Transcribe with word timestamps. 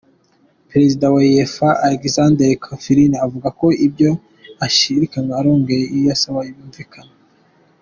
Prezida 0.69 1.05
wa 1.13 1.21
Uefa 1.31 1.67
Aleksander 1.85 2.51
Ceferin 2.65 3.13
avuga 3.25 3.47
ko 3.59 3.67
ivyo 3.87 4.09
ishirahamwe 4.67 5.33
arongoye 5.39 5.83
risaba 5.93 6.39
"vyumvikana". 6.47 7.13